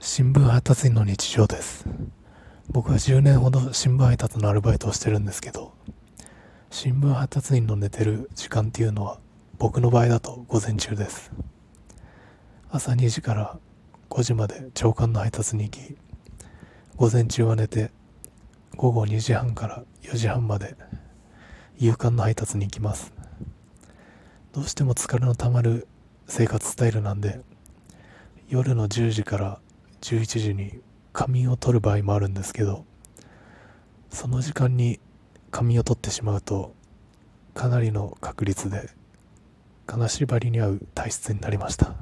[0.00, 1.84] 新聞配達員の日常です。
[2.70, 5.72] 僕は10年ほど新聞配達のアルバイトをしてるんですけど
[6.70, 9.18] 新聞配達員の寝てる時間っていうのは
[9.58, 11.32] 僕の場合だと午前中です。
[12.70, 13.58] 朝2時から
[14.08, 15.96] 5時まで朝刊の配達に行き
[16.94, 17.90] 午前中は寝て
[18.76, 20.76] 午後2時半から4時半まで
[21.76, 23.12] 夕刊の配達に行きます。
[24.52, 25.88] どうしても疲れのたまる
[26.28, 27.40] 生活スタイルなんで
[28.48, 29.58] 夜の10時から
[30.08, 30.80] 11時に
[31.12, 32.86] 仮眠を取る場合もあるんですけど
[34.08, 35.00] その時間に
[35.50, 36.74] 仮眠を取ってしまうと
[37.52, 38.88] かなりの確率で
[39.86, 41.94] 金縛りに合う体質になりました。